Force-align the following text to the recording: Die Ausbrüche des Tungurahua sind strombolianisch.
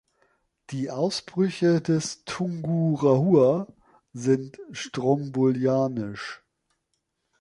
Die 0.71 0.89
Ausbrüche 0.89 1.79
des 1.79 2.25
Tungurahua 2.25 3.67
sind 4.13 4.57
strombolianisch. 4.71 6.41